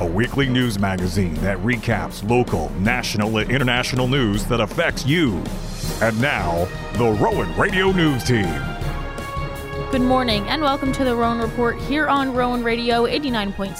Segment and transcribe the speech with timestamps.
[0.00, 5.40] a weekly news magazine that recaps local, national, and international news that affects you.
[6.02, 8.60] And now, the Rowan Radio News Team.
[9.92, 13.76] Good morning and welcome to the Rowan Report here on Rowan Radio 89.7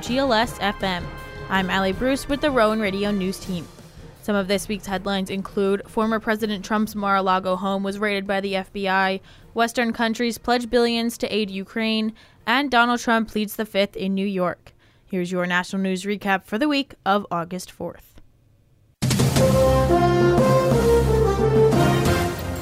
[0.00, 1.04] WGLS FM.
[1.50, 3.68] I'm Allie Bruce with the Rowan Radio News Team.
[4.22, 8.26] Some of this week's headlines include former President Trump's Mar a Lago home was raided
[8.26, 9.20] by the FBI,
[9.52, 12.14] Western countries pledge billions to aid Ukraine,
[12.46, 14.72] and Donald Trump pleads the fifth in New York.
[15.10, 18.20] Here's your national news recap for the week of August 4th.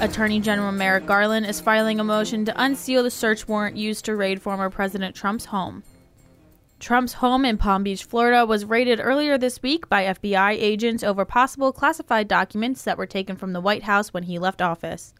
[0.00, 4.16] Attorney General Merrick Garland is filing a motion to unseal the search warrant used to
[4.16, 5.82] raid former President Trump's home.
[6.80, 11.26] Trump's home in Palm Beach, Florida was raided earlier this week by FBI agents over
[11.26, 15.12] possible classified documents that were taken from the White House when he left office.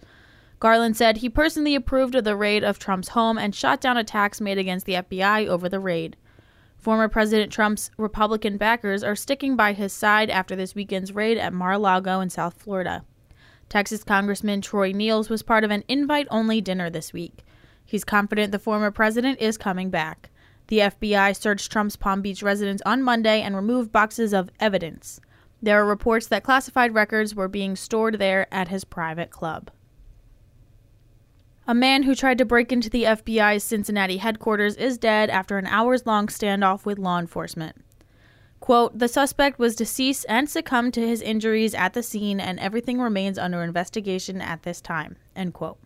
[0.61, 4.41] Garland said he personally approved of the raid of Trump's home and shot down attacks
[4.41, 6.17] made against the FBI over the raid.
[6.89, 11.53] Former President Trump's Republican backers are sticking by his side after this weekend's raid at
[11.53, 13.05] Mar a Lago in South Florida.
[13.69, 17.45] Texas Congressman Troy Nehls was part of an invite only dinner this week.
[17.85, 20.31] He's confident the former president is coming back.
[20.69, 25.21] The FBI searched Trump's Palm Beach residence on Monday and removed boxes of evidence.
[25.61, 29.71] There are reports that classified records were being stored there at his private club.
[31.71, 35.67] A man who tried to break into the FBI's Cincinnati headquarters is dead after an
[35.67, 37.77] hours long standoff with law enforcement.
[38.59, 43.03] Quote, the suspect was deceased and succumbed to his injuries at the scene, and everything
[43.03, 45.17] remains under investigation at this time.
[45.37, 45.79] End quote.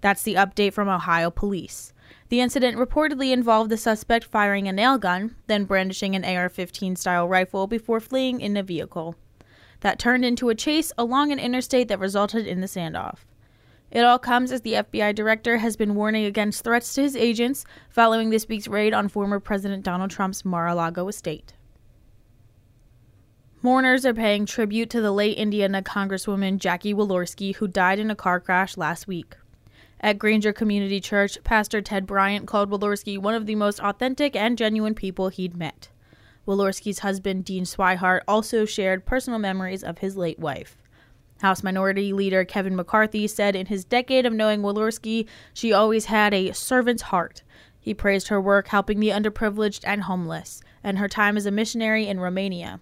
[0.00, 1.92] That's the update from Ohio police.
[2.28, 6.94] The incident reportedly involved the suspect firing a nail gun, then brandishing an AR 15
[6.94, 9.16] style rifle before fleeing in a vehicle.
[9.80, 13.24] That turned into a chase along an interstate that resulted in the standoff.
[13.96, 17.64] It all comes as the FBI director has been warning against threats to his agents
[17.88, 21.54] following this week's raid on former President Donald Trump's Mar a Lago estate.
[23.62, 28.14] Mourners are paying tribute to the late Indiana Congresswoman Jackie Walorski, who died in a
[28.14, 29.34] car crash last week.
[29.98, 34.58] At Granger Community Church, Pastor Ted Bryant called Walorski one of the most authentic and
[34.58, 35.88] genuine people he'd met.
[36.46, 40.76] Walorski's husband, Dean Swihart, also shared personal memories of his late wife.
[41.40, 46.32] House Minority Leader Kevin McCarthy said in his decade of knowing Walorski, she always had
[46.32, 47.42] a servant's heart.
[47.78, 52.06] He praised her work helping the underprivileged and homeless, and her time as a missionary
[52.06, 52.80] in Romania.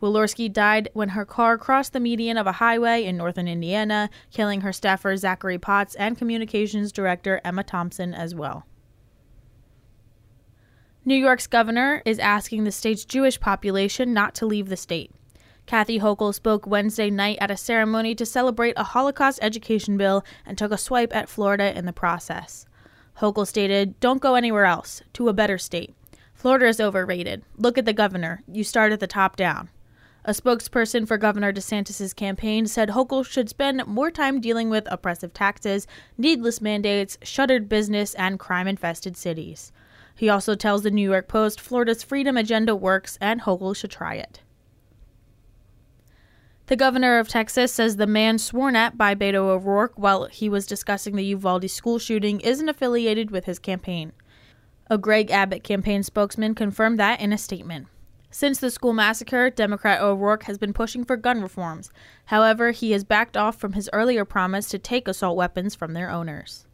[0.00, 4.62] Walorski died when her car crossed the median of a highway in northern Indiana, killing
[4.62, 8.66] her staffer Zachary Potts and communications director Emma Thomson as well.
[11.04, 15.10] New York's governor is asking the state's Jewish population not to leave the state.
[15.70, 20.58] Kathy Hochul spoke Wednesday night at a ceremony to celebrate a Holocaust education bill and
[20.58, 22.66] took a swipe at Florida in the process.
[23.18, 25.94] Hochul stated, Don't go anywhere else, to a better state.
[26.34, 27.44] Florida is overrated.
[27.56, 28.42] Look at the governor.
[28.50, 29.70] You start at the top down.
[30.24, 35.32] A spokesperson for Governor DeSantis' campaign said Hochul should spend more time dealing with oppressive
[35.32, 35.86] taxes,
[36.18, 39.70] needless mandates, shuttered business, and crime infested cities.
[40.16, 44.16] He also tells the New York Post Florida's freedom agenda works and Hochul should try
[44.16, 44.40] it.
[46.70, 50.68] The governor of Texas says the man sworn at by Beto O'Rourke while he was
[50.68, 54.12] discussing the Uvalde school shooting isn't affiliated with his campaign.
[54.88, 57.88] A Greg Abbott campaign spokesman confirmed that in a statement.
[58.30, 61.90] Since the school massacre, Democrat O'Rourke has been pushing for gun reforms.
[62.26, 66.08] However, he has backed off from his earlier promise to take assault weapons from their
[66.08, 66.66] owners.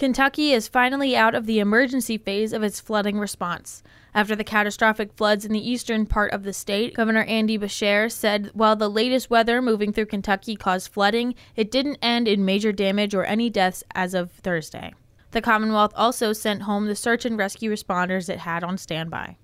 [0.00, 3.82] Kentucky is finally out of the emergency phase of its flooding response.
[4.14, 8.50] After the catastrophic floods in the eastern part of the state, Governor Andy Beshear said
[8.54, 13.14] while the latest weather moving through Kentucky caused flooding, it didn't end in major damage
[13.14, 14.94] or any deaths as of Thursday.
[15.32, 19.36] The Commonwealth also sent home the search and rescue responders it had on standby.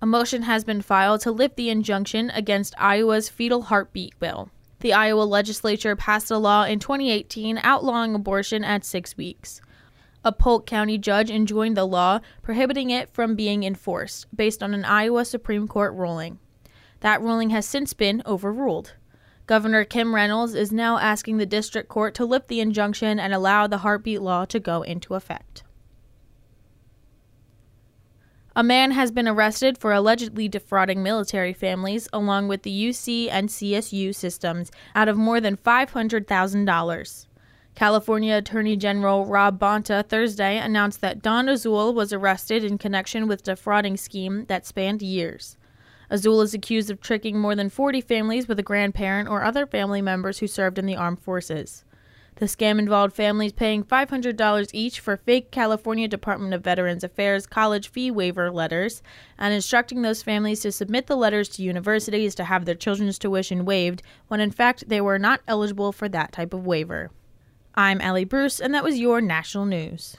[0.00, 4.50] A motion has been filed to lift the injunction against Iowa's fetal heartbeat bill.
[4.80, 9.60] The Iowa legislature passed a law in 2018 outlawing abortion at six weeks.
[10.24, 14.84] A Polk County judge enjoined the law, prohibiting it from being enforced, based on an
[14.84, 16.38] Iowa Supreme Court ruling.
[17.00, 18.94] That ruling has since been overruled.
[19.46, 23.66] Governor Kim Reynolds is now asking the district court to lift the injunction and allow
[23.66, 25.62] the heartbeat law to go into effect.
[28.58, 33.48] A man has been arrested for allegedly defrauding military families, along with the UC and
[33.48, 37.26] CSU systems, out of more than $500,000.
[37.76, 43.42] California Attorney General Rob Bonta Thursday announced that Don Azul was arrested in connection with
[43.42, 45.56] a defrauding scheme that spanned years.
[46.10, 50.02] Azul is accused of tricking more than 40 families with a grandparent or other family
[50.02, 51.84] members who served in the armed forces.
[52.38, 57.88] The scam involved families paying $500 each for fake California Department of Veterans Affairs college
[57.88, 59.02] fee waiver letters
[59.36, 63.64] and instructing those families to submit the letters to universities to have their children's tuition
[63.64, 67.10] waived when in fact they were not eligible for that type of waiver.
[67.74, 70.16] I'm Allie Bruce, and that was your national news.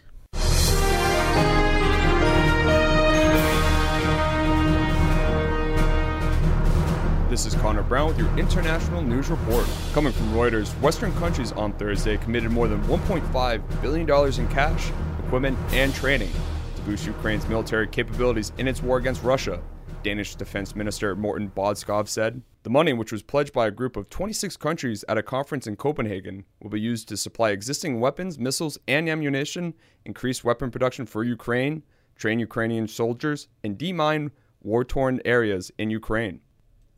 [7.30, 9.64] This is Connor Brown with your international news report.
[9.94, 14.92] Coming from Reuters, Western countries on Thursday committed more than $1.5 billion in cash,
[15.24, 16.32] equipment, and training
[16.76, 19.62] to boost Ukraine's military capabilities in its war against Russia.
[20.02, 22.42] Danish Defense Minister Morten Bodskov said.
[22.64, 25.76] The money, which was pledged by a group of 26 countries at a conference in
[25.76, 31.24] Copenhagen, will be used to supply existing weapons, missiles, and ammunition, increase weapon production for
[31.24, 31.84] Ukraine,
[32.16, 34.32] train Ukrainian soldiers, and demine
[34.64, 36.42] war torn areas in Ukraine.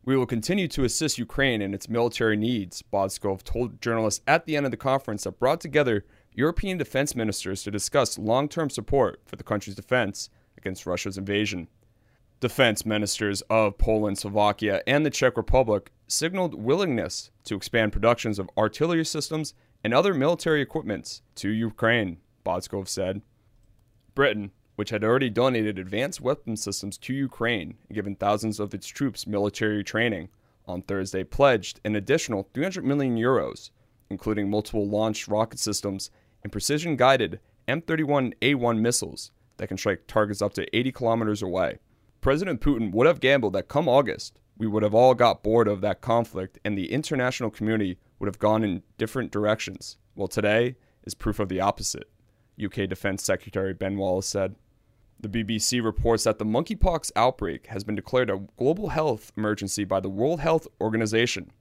[0.03, 4.55] We will continue to assist Ukraine in its military needs, Bødskov told journalists at the
[4.57, 9.21] end of the conference that brought together European defense ministers to discuss long term support
[9.25, 11.67] for the country's defense against Russia's invasion.
[12.39, 18.49] Defense ministers of Poland, Slovakia, and the Czech Republic signaled willingness to expand productions of
[18.57, 23.21] artillery systems and other military equipments to Ukraine, Bødskov said.
[24.15, 28.87] Britain, which had already donated advanced weapon systems to Ukraine and given thousands of its
[28.87, 30.29] troops military training,
[30.67, 33.71] on Thursday pledged an additional 300 million euros,
[34.09, 36.09] including multiple launched rocket systems
[36.43, 41.77] and precision guided M31A1 missiles that can strike targets up to 80 kilometers away.
[42.21, 45.81] President Putin would have gambled that come August, we would have all got bored of
[45.81, 49.97] that conflict and the international community would have gone in different directions.
[50.15, 52.09] Well, today is proof of the opposite,
[52.63, 54.55] UK Defense Secretary Ben Wallace said.
[55.19, 59.99] The BBC reports that the monkeypox outbreak has been declared a global health emergency by
[59.99, 61.51] the World Health Organization.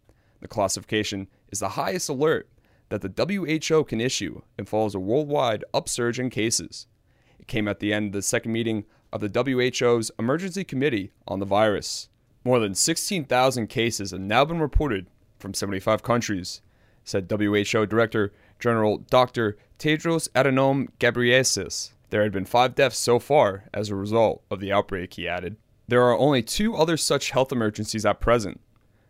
[0.40, 2.48] The classification is the highest alert
[2.88, 6.86] that the WHO can issue and follows a worldwide upsurge in cases.
[7.38, 11.38] It came at the end of the second meeting of the WHO's Emergency Committee on
[11.38, 12.08] the virus.
[12.44, 15.08] More than 16,000 cases have now been reported
[15.38, 16.62] from 75 countries,
[17.04, 19.56] said WHO Director General Dr.
[19.80, 21.92] Tedros Adhanom Ghebreyesus.
[22.10, 25.56] There had been five deaths so far as a result of the outbreak, he added.
[25.88, 28.60] There are only two other such health emergencies at present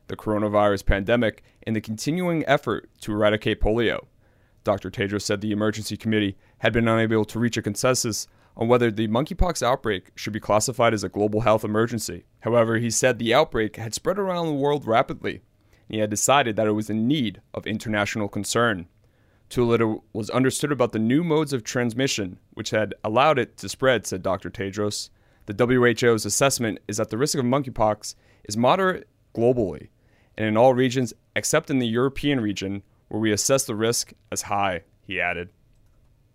[0.06, 4.06] the coronavirus pandemic and the continuing effort to eradicate polio.
[4.62, 4.90] Dr.
[4.92, 9.08] Tedros said the emergency committee had been unable to reach a consensus on whether the
[9.08, 12.26] monkeypox outbreak should be classified as a global health emergency.
[12.40, 15.42] However, he said the outbreak had spread around the world rapidly,
[15.88, 18.86] and he had decided that it was in need of international concern.
[19.56, 24.06] Little was understood about the new modes of transmission, which had allowed it to spread,
[24.06, 24.50] said Dr.
[24.50, 25.10] Tedros.
[25.46, 28.14] The WHO's assessment is that the risk of monkeypox
[28.44, 29.88] is moderate globally,
[30.38, 34.42] and in all regions except in the European region, where we assess the risk as
[34.42, 35.50] high, he added.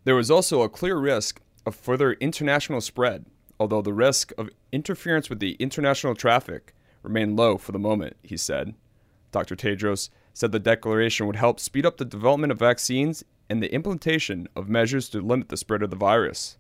[0.03, 3.25] There was also a clear risk of further international spread,
[3.59, 8.37] although the risk of interference with the international traffic remained low for the moment, he
[8.37, 8.73] said.
[9.31, 9.55] Dr.
[9.55, 14.49] Tedros said the declaration would help speed up the development of vaccines and the implementation
[14.53, 16.57] of measures to limit the spread of the virus.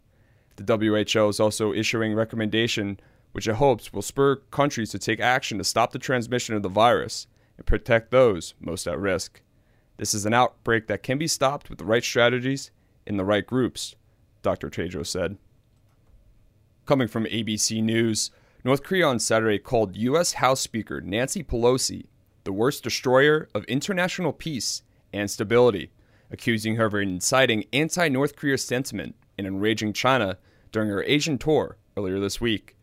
[0.55, 3.01] The WHO is also issuing recommendation
[3.33, 6.69] which it hopes will spur countries to take action to stop the transmission of the
[6.69, 7.27] virus
[7.57, 9.41] and protect those most at risk.
[9.97, 12.71] This is an outbreak that can be stopped with the right strategies
[13.05, 13.97] in the right groups,
[14.41, 14.69] Dr.
[14.69, 15.37] Tedros said.
[16.85, 18.31] Coming from ABC News,
[18.63, 20.33] North Korea on Saturday called U.S.
[20.33, 22.05] House Speaker Nancy Pelosi
[22.45, 25.91] the worst destroyer of international peace and stability,
[26.31, 30.37] accusing her of inciting anti North Korea sentiment and enraging China
[30.71, 32.77] during her Asian tour earlier this week.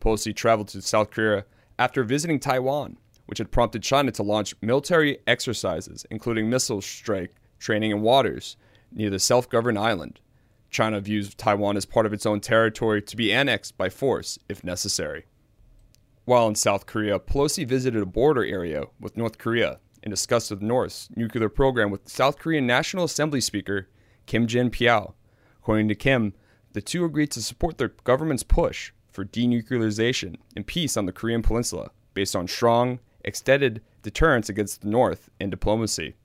[0.00, 1.44] Pelosi traveled to South Korea
[1.78, 7.90] after visiting Taiwan, which had prompted China to launch military exercises, including missile strike training
[7.90, 8.56] in waters
[8.92, 10.20] near the self governed island.
[10.68, 14.62] China views Taiwan as part of its own territory to be annexed by force if
[14.62, 15.24] necessary.
[16.26, 20.56] While in South Korea, Pelosi visited a border area with North Korea and discussed the
[20.56, 23.88] North's nuclear program with South Korean National Assembly Speaker
[24.26, 25.14] Kim Jin Pyo.
[25.60, 26.34] According to Kim,
[26.72, 31.42] the two agreed to support their government's push for denuclearization and peace on the Korean
[31.42, 36.16] Peninsula based on strong, extended deterrence against the North and diplomacy.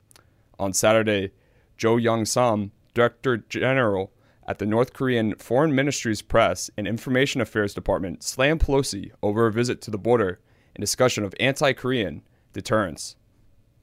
[0.57, 1.29] On Saturday,
[1.77, 4.11] Jo Young Sam, Director General
[4.47, 9.51] at the North Korean Foreign Ministry's Press and Information Affairs Department slammed Pelosi over a
[9.51, 10.39] visit to the border
[10.75, 13.15] and discussion of anti Korean deterrence.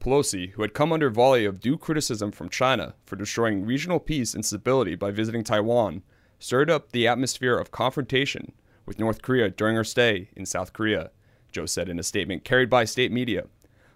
[0.01, 4.35] Pelosi, who had come under volley of due criticism from China for destroying regional peace
[4.35, 6.03] and stability by visiting Taiwan,
[6.39, 8.53] stirred up the atmosphere of confrontation
[8.87, 11.11] with North Korea during her stay in South Korea,
[11.51, 13.47] Jo said in a statement carried by state media,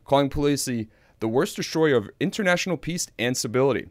[0.05, 0.89] calling Pelosi
[1.21, 3.89] the worst destroyer of international peace and stability.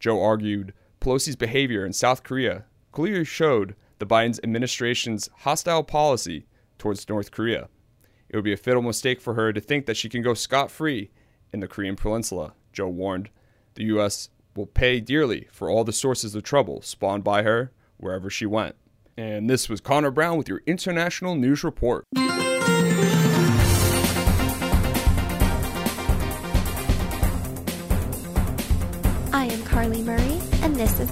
[0.00, 6.46] Jo argued Pelosi's behavior in South Korea clearly showed the Biden administration's hostile policy
[6.78, 7.68] towards North Korea.
[8.30, 10.70] It would be a fatal mistake for her to think that she can go scot
[10.70, 11.10] free
[11.52, 13.28] in the Korean Peninsula, Jo warned.
[13.74, 14.30] The U.S.
[14.56, 18.74] will pay dearly for all the sources of trouble spawned by her wherever she went.
[19.14, 22.06] And this was Connor Brown with your International News Report.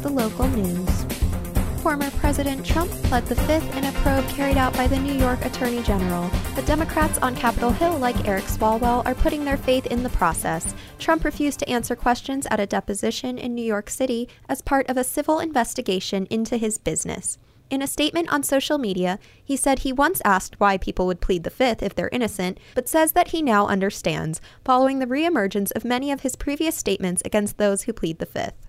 [0.03, 1.05] The local news.
[1.81, 5.45] Former President Trump pled the fifth in a probe carried out by the New York
[5.45, 6.29] Attorney General.
[6.57, 10.75] The Democrats on Capitol Hill, like Eric Swalwell, are putting their faith in the process.
[10.99, 14.97] Trump refused to answer questions at a deposition in New York City as part of
[14.97, 17.39] a civil investigation into his business.
[17.71, 21.45] In a statement on social media, he said he once asked why people would plead
[21.45, 25.85] the fifth if they're innocent, but says that he now understands, following the reemergence of
[25.85, 28.69] many of his previous statements against those who plead the fifth.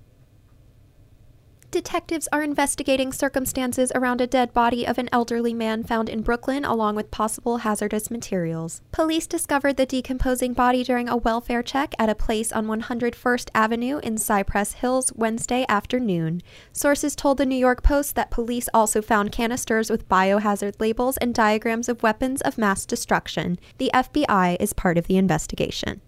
[1.73, 6.63] Detectives are investigating circumstances around a dead body of an elderly man found in Brooklyn
[6.63, 8.83] along with possible hazardous materials.
[8.91, 13.97] Police discovered the decomposing body during a welfare check at a place on 101st Avenue
[14.03, 16.43] in Cypress Hills Wednesday afternoon.
[16.73, 21.33] Sources told the New York Post that police also found canisters with biohazard labels and
[21.33, 23.57] diagrams of weapons of mass destruction.
[23.79, 26.01] The FBI is part of the investigation.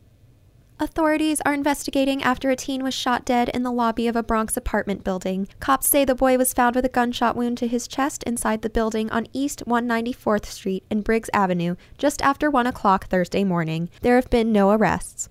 [0.77, 4.57] Authorities are investigating after a teen was shot dead in the lobby of a Bronx
[4.57, 5.47] apartment building.
[5.61, 8.69] Cops say the boy was found with a gunshot wound to his chest inside the
[8.69, 13.89] building on East 194th Street and Briggs Avenue just after 1 o'clock Thursday morning.
[14.01, 15.29] There have been no arrests.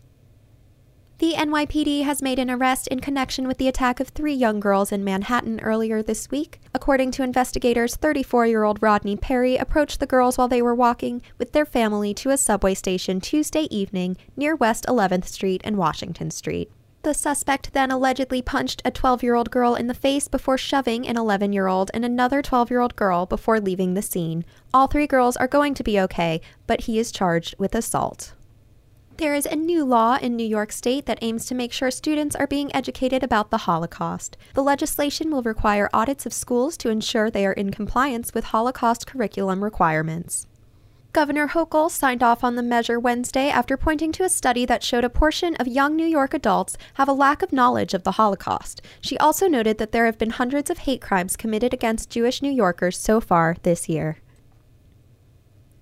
[1.19, 4.91] The NYPD has made an arrest in connection with the attack of three young girls
[4.91, 6.61] in Manhattan earlier this week.
[6.75, 11.23] According to investigators, 34 year old Rodney Perry approached the girls while they were walking
[11.39, 16.33] with their family to a subway station Tuesday evening near West 11th Street and Washington
[16.33, 16.69] Street.
[17.05, 21.07] The suspect then allegedly punched a 12 year old girl in the face before shoving
[21.07, 24.45] an 11 year old and another 12 year old girl before leaving the scene.
[24.75, 28.34] All three girls are going to be okay, but he is charged with assault.
[29.17, 32.35] There is a new law in New York State that aims to make sure students
[32.35, 34.37] are being educated about the Holocaust.
[34.55, 39.07] The legislation will require audits of schools to ensure they are in compliance with Holocaust
[39.07, 40.49] curriculum requirements.
[41.13, 45.05] Governor Hochul signed off on the measure Wednesday after pointing to a study that showed
[45.05, 48.83] a portion of young New York adults have a lack of knowledge of the Holocaust.
[49.01, 52.51] She also noted that there have been hundreds of hate crimes committed against Jewish New
[52.51, 54.19] Yorkers so far this year.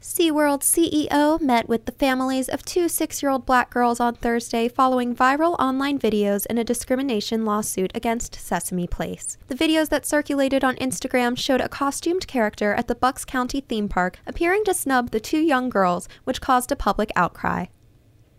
[0.03, 4.67] SeaWorld CEO met with the families of two six year old black girls on Thursday
[4.67, 9.39] following viral online videos in a discrimination lawsuit against Sesame Place.
[9.47, 13.89] The videos that circulated on Instagram showed a costumed character at the Bucks County theme
[13.89, 17.67] park appearing to snub the two young girls, which caused a public outcry.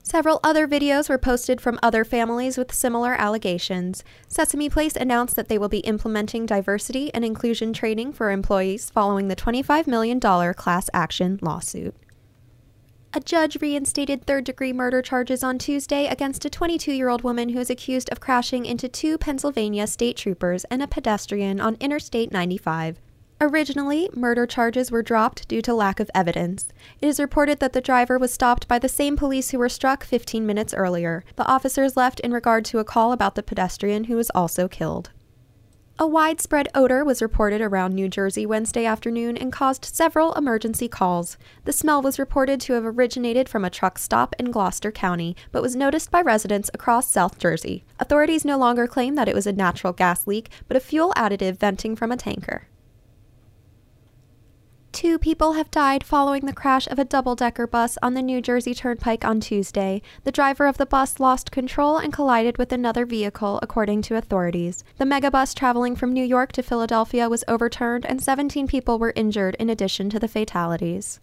[0.06, 4.04] Several other videos were posted from other families with similar allegations.
[4.28, 9.30] Sesame Place announced that they will be implementing diversity and inclusion training for employees following
[9.30, 11.96] the $25 million class action lawsuit.
[13.14, 17.50] A judge reinstated third degree murder charges on Tuesday against a 22 year old woman
[17.50, 22.34] who is accused of crashing into two Pennsylvania state troopers and a pedestrian on Interstate
[22.34, 23.00] 95.
[23.44, 26.70] Originally, murder charges were dropped due to lack of evidence.
[27.02, 30.06] It is reported that the driver was stopped by the same police who were struck
[30.06, 31.26] 15 minutes earlier.
[31.36, 35.10] The officers left in regard to a call about the pedestrian who was also killed.
[36.00, 41.38] A widespread odor was reported around New Jersey Wednesday afternoon and caused several emergency calls.
[41.66, 45.62] The smell was reported to have originated from a truck stop in Gloucester County, but
[45.62, 47.84] was noticed by residents across South Jersey.
[48.00, 51.58] Authorities no longer claim that it was a natural gas leak, but a fuel additive
[51.58, 52.70] venting from a tanker.
[54.94, 58.40] Two people have died following the crash of a double decker bus on the New
[58.42, 60.04] Jersey Turnpike on Tuesday.
[60.24, 64.84] The driver of the bus lost control and collided with another vehicle, according to authorities.
[65.00, 69.56] The megabus traveling from New York to Philadelphia was overturned, and 17 people were injured
[69.56, 71.20] in addition to the fatalities.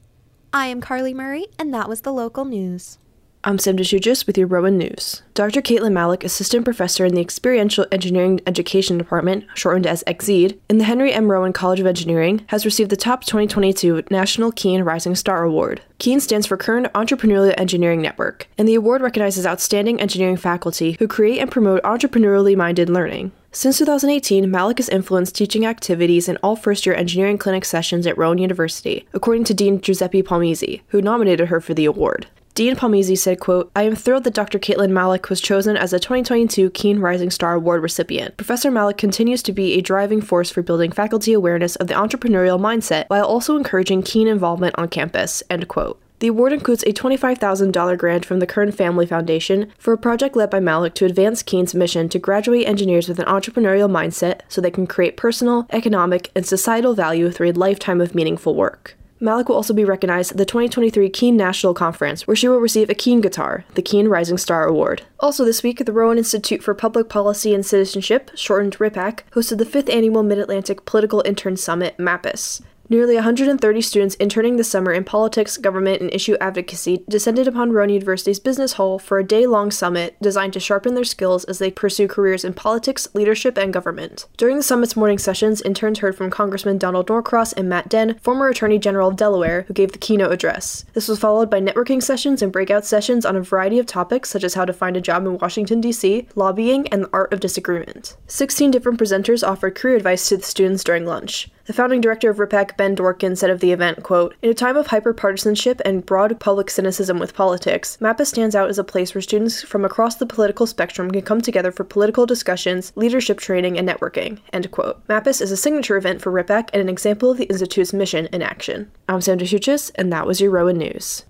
[0.52, 2.98] I am Carly Murray, and that was the local news.
[3.42, 5.22] I'm Sam DeShujis with your Rowan News.
[5.32, 5.62] Dr.
[5.62, 10.84] Kaitlin Mallouk, Assistant Professor in the Experiential Engineering Education Department, shortened as EXED, in the
[10.84, 11.30] Henry M.
[11.30, 15.80] Rowan College of Engineering, has received the top 2022 National KEEN Rising Star Award.
[15.98, 21.08] KEEN stands for Kern Entrepreneurial Engineering Network, and the award recognizes outstanding engineering faculty who
[21.08, 23.32] create and promote entrepreneurially minded learning.
[23.52, 28.18] Since 2018, Mallouk has influenced teaching activities in all first year engineering clinic sessions at
[28.18, 32.26] Rowan University, according to Dean Giuseppe Palmese, who nominated her for the award.
[32.60, 34.58] Dean Palmese said, quote, I am thrilled that Dr.
[34.58, 38.36] Kaitlin Mallouk was chosen as a 2022 KEEN Rising Star Award recipient.
[38.36, 42.60] Professor Mallouk continues to be a driving force for building faculty awareness of the entrepreneurial
[42.60, 45.98] mindset while also encouraging keen involvement on campus, end quote.
[46.18, 50.50] The award includes a $25,000 grant from the Kern Family Foundation for a project led
[50.50, 54.70] by Mallouk to advance KEEN's mission to graduate engineers with an entrepreneurial mindset so they
[54.70, 58.98] can create personal, economic, and societal value through a lifetime of meaningful work.
[59.20, 62.88] Mallouk will also be recognized at the 2023 KEEN National Conference, where she will receive
[62.88, 65.02] a KEEN guitar, the KEEN Rising Star Award.
[65.20, 69.66] Also this week, the Rowan Institute for Public Policy and Citizenship, shortened RIPAC, hosted the
[69.66, 72.62] 5th Annual Mid-Atlantic Political Intern Summit, MAPIS.
[72.90, 77.90] Nearly 130 students interning this summer in politics, government, and issue advocacy descended upon Rowan
[77.90, 81.70] University's Business Hall for a day long summit designed to sharpen their skills as they
[81.70, 84.26] pursue careers in politics, leadership, and government.
[84.36, 88.48] During the summit's morning sessions, interns heard from Congressman Donald Norcross and Matt Denn, former
[88.48, 90.84] Attorney General of Delaware, who gave the keynote address.
[90.92, 94.42] This was followed by networking sessions and breakout sessions on a variety of topics such
[94.42, 98.16] as how to find a job in Washington, D.C., lobbying, and the art of disagreement.
[98.26, 101.48] 16 different presenters offered career advice to the students during lunch.
[101.70, 104.76] The founding director of RIPAC, Ben Dworkin, said of the event, quote, In a time
[104.76, 109.22] of hyper-partisanship and broad public cynicism with politics, MAPIS stands out as a place where
[109.22, 113.88] students from across the political spectrum can come together for political discussions, leadership training, and
[113.88, 115.06] networking, end quote.
[115.06, 118.42] MAPIS is a signature event for RIPAC and an example of the Institute's mission in
[118.42, 118.90] action.
[119.08, 121.24] I'm Sandra Schuchis, and that was your Rowan News.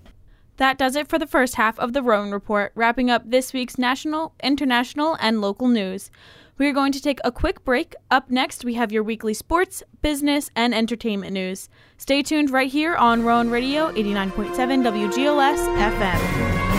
[0.57, 3.77] That does it for the first half of the Rowan Report, wrapping up this week's
[3.77, 6.09] national, international, and local news.
[6.57, 7.95] We are going to take a quick break.
[8.11, 11.69] Up next, we have your weekly sports, business, and entertainment news.
[11.97, 14.53] Stay tuned right here on Rowan Radio 89.7
[15.11, 16.71] WGLS FM.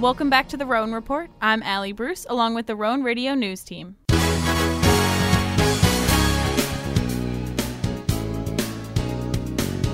[0.00, 1.28] Welcome back to the Rowan Report.
[1.42, 3.96] I'm Allie Bruce, along with the Rowan Radio News team.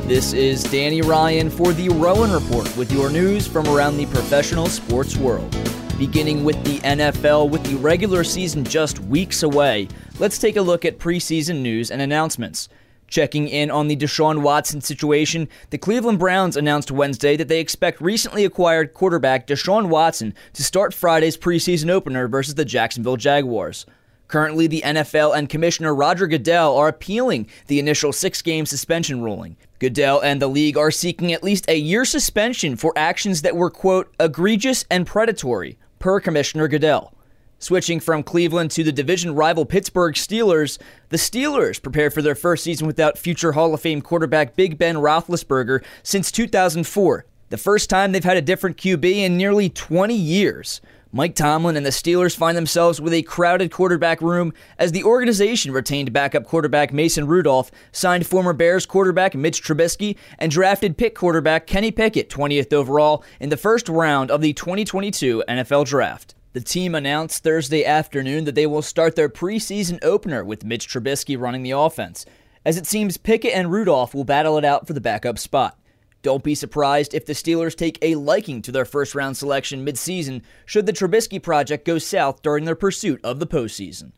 [0.06, 4.66] This is Danny Ryan for the Rowan Report with your news from around the professional
[4.66, 5.50] sports world.
[5.96, 9.88] Beginning with the NFL, with the regular season just weeks away,
[10.18, 12.68] let's take a look at preseason news and announcements.
[13.08, 17.98] Checking in on the Deshaun Watson situation, the Cleveland Browns announced Wednesday that they expect
[18.02, 23.86] recently acquired quarterback Deshaun Watson to start Friday's preseason opener versus the Jacksonville Jaguars.
[24.28, 29.56] Currently, the NFL and Commissioner Roger Goodell are appealing the initial six game suspension ruling.
[29.78, 33.70] Goodell and the league are seeking at least a year suspension for actions that were,
[33.70, 37.12] quote, egregious and predatory, per Commissioner Goodell.
[37.58, 42.64] Switching from Cleveland to the division rival Pittsburgh Steelers, the Steelers prepare for their first
[42.64, 48.12] season without future Hall of Fame quarterback Big Ben Roethlisberger since 2004, the first time
[48.12, 50.80] they've had a different QB in nearly 20 years.
[51.16, 55.70] Mike Tomlin and the Steelers find themselves with a crowded quarterback room as the organization
[55.70, 61.68] retained backup quarterback Mason Rudolph, signed former Bears quarterback Mitch Trubisky, and drafted pick quarterback
[61.68, 66.34] Kenny Pickett 20th overall in the first round of the 2022 NFL Draft.
[66.52, 71.38] The team announced Thursday afternoon that they will start their preseason opener with Mitch Trubisky
[71.38, 72.26] running the offense,
[72.64, 75.78] as it seems Pickett and Rudolph will battle it out for the backup spot.
[76.24, 80.40] Don't be surprised if the Steelers take a liking to their first round selection midseason
[80.64, 84.12] should the Trubisky project go south during their pursuit of the postseason.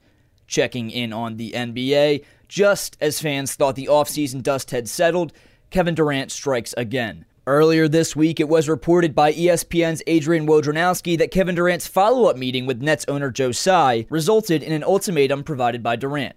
[0.47, 5.33] Checking in on the NBA, just as fans thought the offseason dust had settled,
[5.71, 7.25] Kevin Durant strikes again.
[7.45, 12.37] Earlier this week, it was reported by ESPN's Adrian Wojnarowski that Kevin Durant's follow up
[12.37, 16.37] meeting with Nets owner Joe Tsai resulted in an ultimatum provided by Durant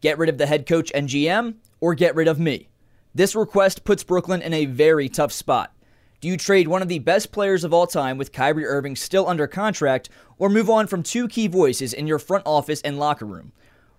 [0.00, 2.68] get rid of the head coach and GM, or get rid of me.
[3.12, 5.74] This request puts Brooklyn in a very tough spot.
[6.20, 9.26] Do you trade one of the best players of all time with Kyrie Irving still
[9.26, 13.24] under contract, or move on from two key voices in your front office and locker
[13.24, 13.50] room?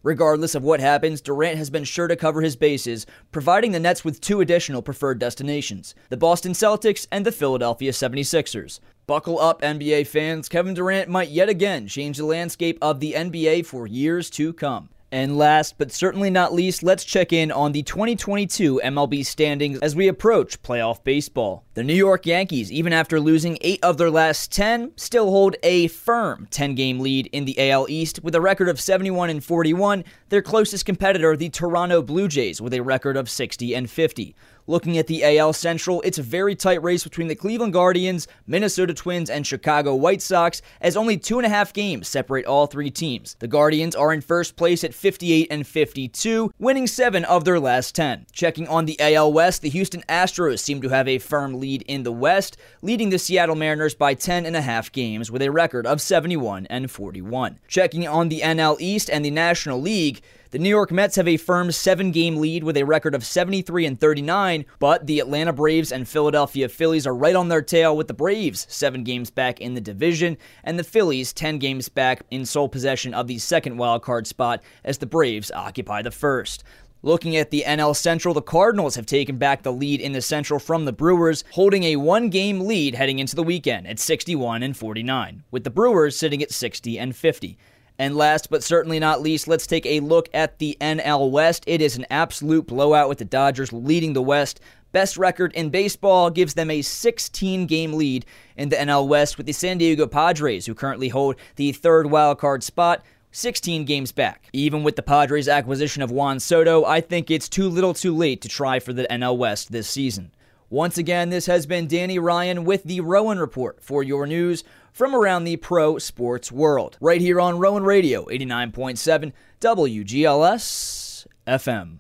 [0.02, 4.06] Regardless of what happens, Durant has been sure to cover his bases, providing the Nets
[4.06, 8.80] with two additional preferred destinations the Boston Celtics and the Philadelphia 76ers.
[9.08, 10.48] Buckle up, NBA fans.
[10.48, 14.88] Kevin Durant might yet again change the landscape of the NBA for years to come.
[15.14, 19.94] And last but certainly not least, let's check in on the 2022 MLB standings as
[19.94, 21.66] we approach playoff baseball.
[21.74, 25.88] The New York Yankees, even after losing 8 of their last 10, still hold a
[25.88, 30.06] firm 10 game lead in the AL East with a record of 71 and 41.
[30.30, 34.34] Their closest competitor, the Toronto Blue Jays, with a record of 60 and 50.
[34.68, 38.94] Looking at the AL Central, it's a very tight race between the Cleveland Guardians, Minnesota
[38.94, 42.92] Twins, and Chicago White Sox, as only two and a half games separate all three
[42.92, 43.36] teams.
[43.40, 47.96] The Guardians are in first place at 58 and 52, winning seven of their last
[47.96, 48.28] 10.
[48.32, 52.04] Checking on the AL West, the Houston Astros seem to have a firm lead in
[52.04, 55.88] the West, leading the Seattle Mariners by 10 and a half games with a record
[55.88, 57.60] of 71 and 41.
[57.68, 60.22] Checking on the NL East and the National League,
[60.52, 63.86] the New York Mets have a firm seven game lead with a record of 73
[63.86, 68.10] and 39, but the Atlanta Braves and Philadelphia Phillies are right on their tail with
[68.10, 72.46] the Braves seven games back in the division, and the Phillies 10 games back in
[72.46, 76.66] sole possession of the second wildcard spot as the Braves occupy the first.
[77.02, 80.60] Looking at the NL Central, the Cardinals have taken back the lead in the Central
[80.60, 84.76] from the Brewers, holding a one game lead heading into the weekend at 61 and
[84.76, 87.58] 49, with the Brewers sitting at 60 and 50.
[88.02, 91.64] And last but certainly not least, let's take a look at the NL West.
[91.68, 94.60] It is an absolute blowout with the Dodgers leading the West.
[94.92, 98.26] Best record in baseball gives them a 16 game lead
[98.58, 102.64] in the NL West with the San Diego Padres, who currently hold the third wildcard
[102.64, 103.04] spot.
[103.34, 104.50] 16 games back.
[104.52, 108.42] Even with the Padres' acquisition of Juan Soto, I think it's too little too late
[108.42, 110.32] to try for the NL West this season.
[110.72, 115.16] Once again, this has been Danny Ryan with the Rowan Report for your news from
[115.16, 116.98] around the pro sports world.
[117.02, 121.98] Right here on Rowan Radio, 89.7 WGLS FM.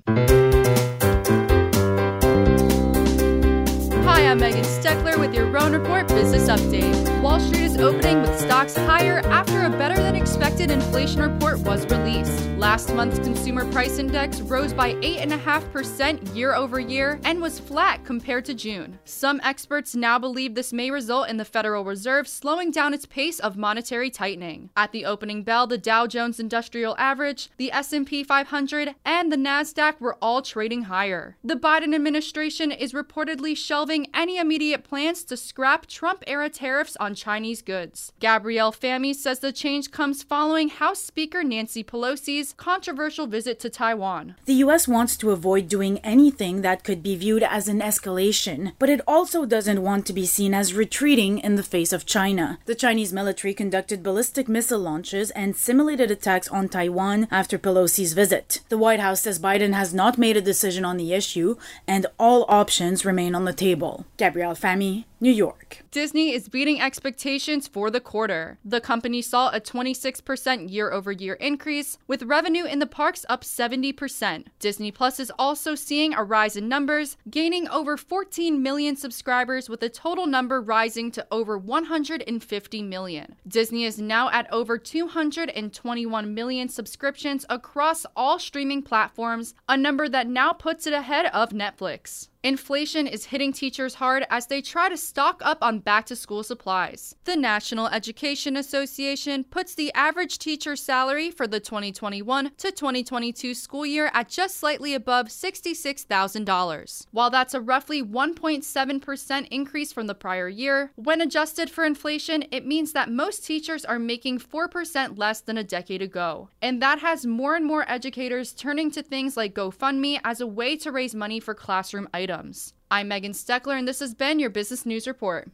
[4.04, 7.22] Hi, I'm Megan Steckler with your Rowan Report Business Update.
[7.22, 11.86] Wall Street is opening with stocks higher after a better than expected inflation report was
[11.88, 12.48] released.
[12.58, 18.46] Last month's consumer price index rose by 8.5% year over year and was flat compared
[18.46, 18.98] to June.
[19.04, 23.40] Some experts now believe this may result in the Federal Reserve slowing down its pace
[23.42, 24.70] of monetary tightening.
[24.78, 30.00] At the opening bell, the Dow Jones Industrial Average, the S&P 500, and the Nasdaq
[30.00, 31.36] were all trading higher.
[31.44, 37.62] The Biden administration is reportedly shelving any immediate plans to scrap Trump-era tariffs on Chinese
[37.62, 38.14] goods.
[38.20, 44.36] Gabrielle Fahmy says the change comes following House Speaker Nancy Pelosi's controversial visit to Taiwan.
[44.46, 44.88] The U.S.
[44.88, 49.46] wants to avoid doing anything that could be viewed as an escalation, but it also
[49.46, 52.60] doesn't want to be seen as retreating in the face of China.
[52.66, 58.62] The Chinese military conducted ballistic missile launches and simulated attacks on Taiwan after Pelosi's visit.
[58.70, 61.58] The White House says Biden has not made a decision on the issue,
[61.88, 64.06] and all options remain on the table.
[64.18, 65.84] Gabrielle Fahmy, New York.
[65.92, 68.58] Disney is beating expectations for the quarter.
[68.66, 73.44] The company saw a 26% year over year increase, with revenue in the parks up
[73.44, 74.48] 70%.
[74.58, 79.82] Disney Plus is also seeing a rise in numbers, gaining over 14 million subscribers, with
[79.82, 83.36] the total number rising to over 150 million.
[83.48, 90.26] Disney is now at over 221 million subscriptions across all streaming platforms, a number that
[90.26, 92.30] now puts it ahead of Netflix.
[92.44, 96.42] Inflation is hitting teachers hard as they try to stock up on back to school
[96.42, 97.14] supplies.
[97.26, 103.86] The National Education Association puts the average teacher salary for the 2021 to 2022 school
[103.86, 107.06] year at just slightly above $66,000.
[107.12, 112.66] While that's a roughly 1.7% increase from the prior year, when adjusted for inflation, it
[112.66, 116.50] means that most teachers are making 4% less than a decade ago.
[116.60, 120.76] And that has more and more educators turning to things like GoFundMe as a way
[120.78, 122.74] to raise money for classroom items items.
[122.90, 125.50] I'm Megan Steckler, and this has been your Business News Report.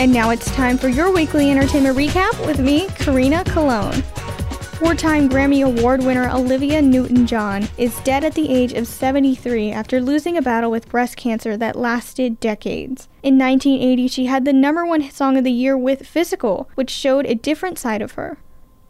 [0.00, 4.02] And now it's time for your weekly entertainment recap with me, Karina Cologne.
[4.74, 9.70] Four time Grammy Award winner Olivia Newton John is dead at the age of 73
[9.70, 13.08] after losing a battle with breast cancer that lasted decades.
[13.22, 17.24] In 1980, she had the number one song of the year with Physical, which showed
[17.24, 18.36] a different side of her.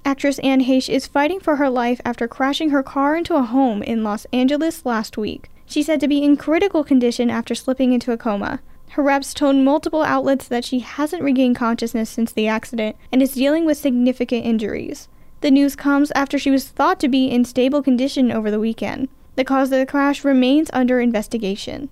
[0.06, 3.82] Actress Anne Heche is fighting for her life after crashing her car into a home
[3.82, 5.48] in Los Angeles last week.
[5.64, 8.60] She's said to be in critical condition after slipping into a coma.
[8.90, 13.32] Her reps told multiple outlets that she hasn't regained consciousness since the accident and is
[13.32, 15.08] dealing with significant injuries.
[15.40, 19.08] The news comes after she was thought to be in stable condition over the weekend.
[19.36, 21.88] The cause of the crash remains under investigation.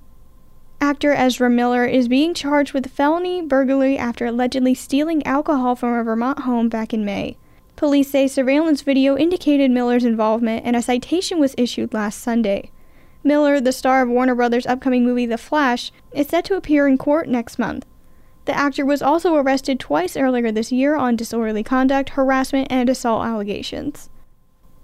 [0.83, 6.05] Actor Ezra Miller is being charged with felony burglary after allegedly stealing alcohol from a
[6.05, 7.39] Vermont home back in May.
[7.83, 12.71] Police say surveillance video indicated Miller's involvement and a citation was issued last Sunday.
[13.25, 16.97] Miller, the star of Warner Brothers' upcoming movie The Flash, is set to appear in
[16.97, 17.85] court next month.
[18.45, 23.27] The actor was also arrested twice earlier this year on disorderly conduct, harassment, and assault
[23.27, 24.11] allegations.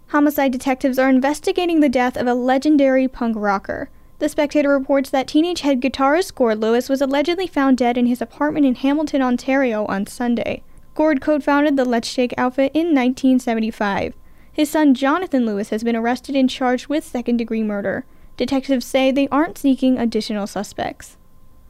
[0.09, 3.91] Homicide detectives are investigating the death of a legendary punk rocker.
[4.19, 8.21] The Spectator reports that teenage head guitarist Gord Lewis was allegedly found dead in his
[8.21, 10.65] apartment in Hamilton, Ontario on Sunday.
[10.99, 14.15] Gord co founded the Let's Shake outfit in 1975.
[14.53, 18.05] His son Jonathan Lewis has been arrested and charged with second degree murder.
[18.37, 21.17] Detectives say they aren't seeking additional suspects.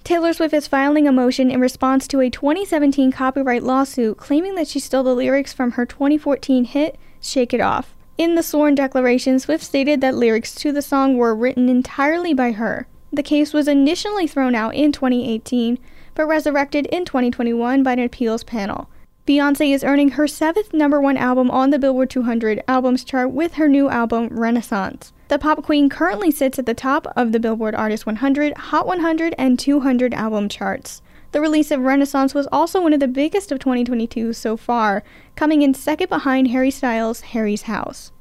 [0.03, 4.67] Taylor Swift is filing a motion in response to a 2017 copyright lawsuit claiming that
[4.67, 7.95] she stole the lyrics from her 2014 hit, Shake It Off.
[8.17, 12.53] In the sworn declaration, Swift stated that lyrics to the song were written entirely by
[12.53, 12.87] her.
[13.13, 15.79] The case was initially thrown out in 2018,
[16.15, 18.89] but resurrected in 2021 by an appeals panel.
[19.29, 23.57] Beyonce is earning her seventh number one album on the Billboard 200 albums chart with
[23.57, 25.13] her new album, Renaissance.
[25.29, 29.35] The pop queen currently sits at the top of the Billboard Artist 100, Hot 100,
[29.37, 31.03] and 200 album charts.
[31.33, 35.05] The release of Renaissance was also one of the biggest of 2022 so far,
[35.37, 38.13] coming in second behind Harry Styles' Harry's House.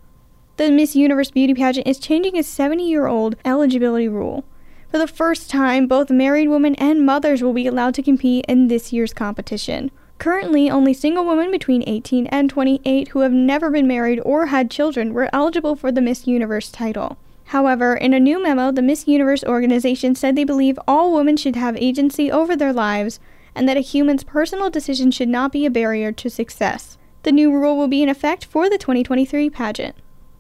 [0.58, 4.44] The Miss Universe beauty pageant is changing a 70 year old eligibility rule.
[4.92, 8.68] For the first time, both married women and mothers will be allowed to compete in
[8.68, 9.90] this year's competition.
[10.18, 14.72] Currently, only single women between 18 and 28 who have never been married or had
[14.72, 17.18] children were eligible for the Miss Universe title.
[17.46, 21.56] However, in a new memo, the Miss Universe organization said they believe all women should
[21.56, 23.20] have agency over their lives
[23.56, 26.98] and that a human's personal decision should not be a barrier to success.
[27.24, 29.96] The new rule will be in effect for the 2023 pageant.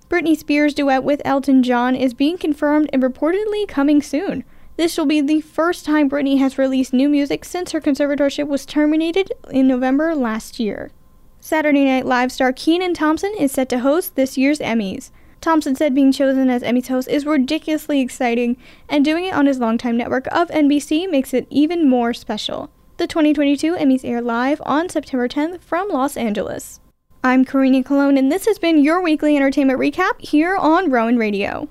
[0.10, 4.44] Britney Spears' duet with Elton John is being confirmed and reportedly coming soon.
[4.78, 8.64] This will be the first time Britney has released new music since her conservatorship was
[8.64, 10.92] terminated in November last year.
[11.40, 15.10] Saturday Night Live star Kenan Thompson is set to host this year's Emmys.
[15.42, 18.56] Thompson said being chosen as Emmys host is ridiculously exciting,
[18.88, 22.70] and doing it on his longtime network of NBC makes it even more special.
[22.98, 26.82] The 2022 Emmys air live on September 10th from Los Angeles.
[27.24, 31.68] I'm Karina Cologne, and this has been your weekly entertainment recap here on Rowan Radio.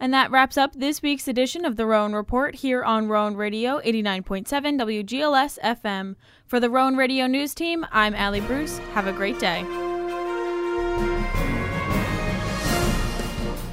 [0.00, 3.80] And that wraps up this week's edition of the Rowan Report here on Rowan Radio
[3.80, 6.14] 89.7 WGLS FM.
[6.46, 8.78] For the Rowan Radio News Team, I'm Allie Bruce.
[8.94, 9.87] Have a great day.